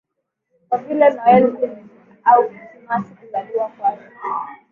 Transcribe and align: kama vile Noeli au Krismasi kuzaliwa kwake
kama 0.69 0.83
vile 0.87 1.09
Noeli 1.09 1.69
au 2.23 2.43
Krismasi 2.49 3.13
kuzaliwa 3.15 3.69
kwake 3.69 4.03